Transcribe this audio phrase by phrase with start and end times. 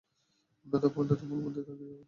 [0.65, 1.97] অন্যথায়, পান্ডা তোমার মধ্যেই থেকে যাবে।